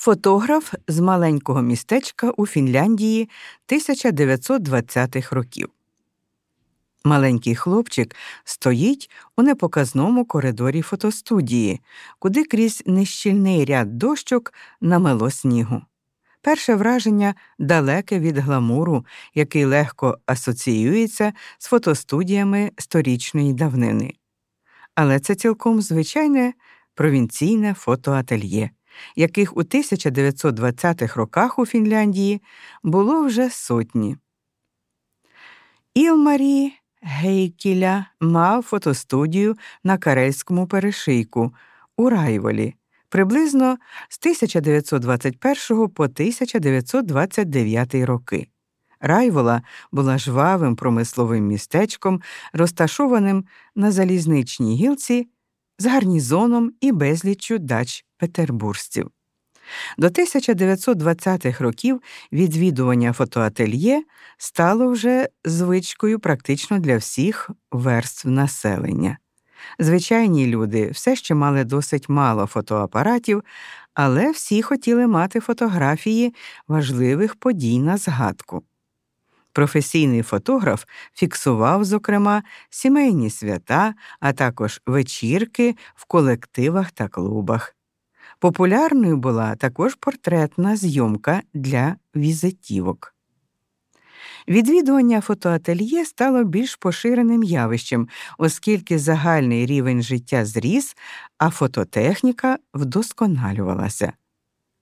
Фотограф 0.00 0.74
з 0.88 1.00
маленького 1.00 1.62
містечка 1.62 2.30
у 2.30 2.46
Фінляндії 2.46 3.28
1920-х 3.68 5.36
років. 5.36 5.68
Маленький 7.04 7.54
хлопчик 7.54 8.16
стоїть 8.44 9.10
у 9.36 9.42
непоказному 9.42 10.24
коридорі 10.24 10.82
фотостудії, 10.82 11.80
куди 12.18 12.44
крізь 12.44 12.82
нещільний 12.86 13.64
ряд 13.64 13.98
дощок 13.98 14.52
намело 14.80 15.30
снігу. 15.30 15.82
Перше 16.42 16.74
враження 16.74 17.34
далеке 17.58 18.18
від 18.18 18.38
гламуру, 18.38 19.06
який 19.34 19.64
легко 19.64 20.18
асоціюється 20.26 21.32
з 21.58 21.66
фотостудіями 21.66 22.72
сторічної 22.78 23.52
давнини. 23.52 24.14
Але 24.94 25.20
це 25.20 25.34
цілком 25.34 25.82
звичайне 25.82 26.52
провінційне 26.94 27.74
фотоательє 27.74 28.70
яких 29.16 29.56
у 29.56 29.60
1920-х 29.60 31.16
роках 31.16 31.58
у 31.58 31.66
Фінляндії 31.66 32.42
було 32.82 33.22
вже 33.22 33.50
сотні. 33.50 34.16
Ілмарі 35.94 36.72
Гейкіля 37.02 38.06
мав 38.20 38.62
фотостудію 38.62 39.56
на 39.84 39.98
Карельському 39.98 40.66
перешийку 40.66 41.54
у 41.96 42.10
Райволі 42.10 42.74
приблизно 43.08 43.78
з 44.08 44.18
1921 44.18 45.88
по 45.88 46.04
1929 46.04 47.94
роки. 47.94 48.48
Райвола 49.00 49.62
була 49.92 50.18
жвавим 50.18 50.76
промисловим 50.76 51.46
містечком, 51.46 52.22
розташованим 52.52 53.44
на 53.74 53.92
залізничній 53.92 54.76
гілці 54.76 55.28
з 55.78 55.86
гарнізоном 55.86 56.72
і 56.80 56.92
безліччю 56.92 57.58
дач 57.58 58.04
петербуржців. 58.18 59.10
До 59.98 60.06
1920-х 60.06 61.64
років 61.64 62.02
відвідування 62.32 63.12
фотоательє 63.12 64.02
стало 64.36 64.90
вже 64.90 65.28
звичкою 65.44 66.18
практично 66.18 66.78
для 66.78 66.96
всіх 66.96 67.50
верств 67.72 68.28
населення. 68.28 69.18
Звичайні 69.78 70.46
люди 70.46 70.90
все 70.90 71.16
ще 71.16 71.34
мали 71.34 71.64
досить 71.64 72.08
мало 72.08 72.46
фотоапаратів, 72.46 73.44
але 73.94 74.30
всі 74.30 74.62
хотіли 74.62 75.06
мати 75.06 75.40
фотографії 75.40 76.34
важливих 76.68 77.34
подій 77.34 77.78
на 77.78 77.96
згадку. 77.96 78.62
Професійний 79.52 80.22
фотограф 80.22 80.84
фіксував, 81.14 81.84
зокрема, 81.84 82.42
сімейні 82.70 83.30
свята, 83.30 83.94
а 84.20 84.32
також 84.32 84.80
вечірки 84.86 85.76
в 85.94 86.04
колективах 86.04 86.90
та 86.90 87.08
клубах. 87.08 87.77
Популярною 88.38 89.16
була 89.16 89.56
також 89.56 89.94
портретна 89.94 90.76
зйомка 90.76 91.42
для 91.54 91.96
візитівок. 92.16 93.14
Відвідування 94.48 95.20
фотоательє 95.20 96.04
стало 96.04 96.44
більш 96.44 96.76
поширеним 96.76 97.42
явищем, 97.42 98.08
оскільки 98.38 98.98
загальний 98.98 99.66
рівень 99.66 100.02
життя 100.02 100.44
зріс, 100.44 100.96
а 101.38 101.50
фототехніка 101.50 102.58
вдосконалювалася. 102.74 104.12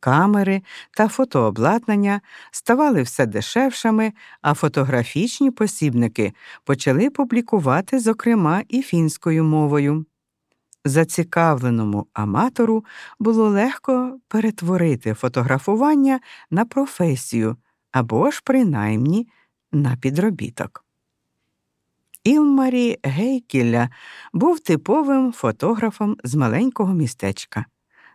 Камери 0.00 0.62
та 0.96 1.08
фотообладнання 1.08 2.20
ставали 2.50 3.02
все 3.02 3.26
дешевшими, 3.26 4.12
а 4.42 4.54
фотографічні 4.54 5.50
посібники 5.50 6.32
почали 6.64 7.10
публікувати, 7.10 7.98
зокрема, 7.98 8.62
і 8.68 8.82
фінською 8.82 9.44
мовою. 9.44 10.06
Зацікавленому 10.86 12.06
аматору 12.12 12.84
було 13.18 13.48
легко 13.48 14.18
перетворити 14.28 15.14
фотографування 15.14 16.20
на 16.50 16.64
професію 16.64 17.56
або 17.92 18.30
ж, 18.30 18.42
принаймні, 18.44 19.28
на 19.72 19.96
підробіток. 19.96 20.84
Ілмарі 22.24 22.98
Гейкіля 23.02 23.90
був 24.32 24.60
типовим 24.60 25.32
фотографом 25.32 26.16
з 26.24 26.34
маленького 26.34 26.94
містечка, 26.94 27.64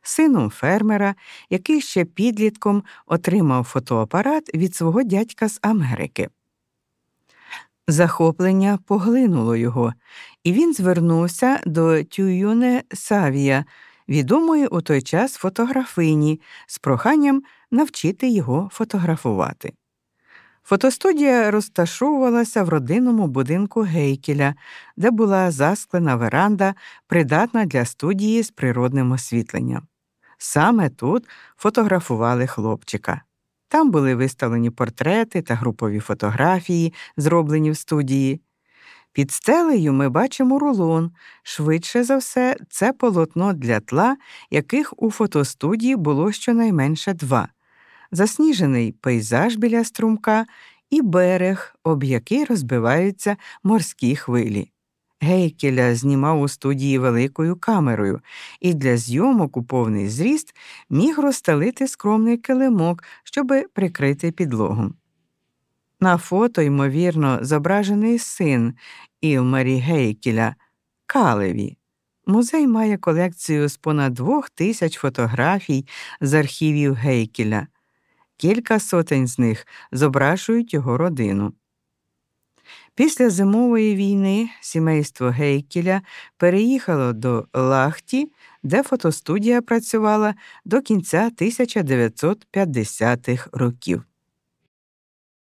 сином 0.02 0.50
фермера, 0.50 1.16
який 1.50 1.82
ще 1.82 2.06
підлітком 2.06 2.84
отримав 3.06 3.64
фотоапарат 3.64 4.56
від 4.56 4.76
свого 4.76 5.04
дядька 5.04 5.50
з 5.50 5.60
Америки. 5.62 6.30
Захоплення 7.92 8.80
поглинуло 8.86 9.56
його, 9.56 9.94
і 10.44 10.54
він 10.54 10.74
звернувся 10.74 11.60
до 11.66 12.04
Тююне 12.04 12.84
Савія, 12.94 13.66
відомої 14.10 14.68
у 14.68 14.82
той 14.82 15.02
час 15.02 15.34
фотографині, 15.34 16.42
з 16.68 16.80
проханням 16.80 17.44
навчити 17.72 18.30
його 18.30 18.70
фотографувати. 18.74 19.74
Фотостудія 20.64 21.52
розташовувалася 21.52 22.64
в 22.64 22.70
родинному 22.70 23.28
будинку 23.28 23.82
Гейкеля, 23.82 24.56
де 24.98 25.12
була 25.12 25.52
засклена 25.52 26.16
веранда, 26.16 26.76
придатна 27.08 27.66
для 27.66 27.86
студії 27.86 28.44
з 28.44 28.52
природним 28.52 29.12
освітленням. 29.12 29.88
Саме 30.38 30.90
тут 30.90 31.28
фотографували 31.58 32.48
хлопчика. 32.48 33.22
Там 33.72 33.92
були 33.92 34.16
виставлені 34.16 34.70
портрети 34.70 35.42
та 35.42 35.56
групові 35.56 36.00
фотографії, 36.00 36.94
зроблені 37.18 37.72
в 37.72 37.78
студії. 37.78 38.42
Під 39.14 39.32
стелею 39.32 39.94
ми 39.94 40.10
бачимо 40.10 40.60
рулон. 40.60 41.12
Швидше 41.44 42.04
за 42.04 42.18
все, 42.18 42.58
це 42.70 42.94
полотно 42.94 43.54
для 43.54 43.80
тла, 43.80 44.18
яких 44.50 44.94
у 44.98 45.12
фотостудії 45.12 45.96
було 45.96 46.32
щонайменше 46.32 47.14
два 47.14 47.48
засніжений 48.12 48.92
пейзаж 48.92 49.56
біля 49.56 49.84
струмка 49.84 50.46
і 50.90 51.02
берег, 51.02 51.76
об 51.84 52.04
який 52.04 52.46
розбиваються 52.46 53.38
морські 53.64 54.16
хвилі. 54.16 54.72
Гейкеля 55.22 55.96
знімав 55.96 56.42
у 56.42 56.48
студії 56.48 56.98
великою 56.98 57.56
камерою 57.56 58.22
і 58.60 58.74
для 58.74 58.98
зйомок 58.98 59.58
у 59.58 59.64
повний 59.64 60.10
зріст 60.10 60.56
міг 60.90 61.20
розстелити 61.20 61.88
скромний 61.88 62.38
килимок, 62.38 63.04
щоби 63.24 63.66
прикрити 63.74 64.32
підлогу. 64.32 64.94
На 66.00 66.18
фото, 66.18 66.62
ймовірно, 66.62 67.40
зображений 67.42 68.20
син 68.20 68.74
Ілмарі 69.22 69.78
Гейкеля 69.78 70.56
Калеві. 71.06 71.78
Музей 72.26 72.68
має 72.68 72.98
колекцію 72.98 73.70
з 73.70 73.78
понад 73.78 74.14
двох 74.14 74.50
тисяч 74.50 74.98
фотографій 74.98 75.88
з 76.22 76.34
архівів 76.34 76.94
Гейкеля. 76.94 77.68
Кілька 78.38 78.80
сотень 78.80 79.28
з 79.28 79.40
них 79.40 79.68
зображують 79.92 80.74
його 80.74 80.98
родину. 80.98 81.54
Після 82.96 83.30
зимової 83.30 83.96
війни 83.96 84.50
сімейство 84.62 85.30
Гейкіля 85.30 86.02
переїхало 86.38 87.14
до 87.14 87.48
Лахті, 87.54 88.32
де 88.64 88.84
фотостудія 88.84 89.62
працювала 89.62 90.36
до 90.66 90.82
кінця 90.82 91.32
1950-х 91.38 93.50
років. 93.54 94.04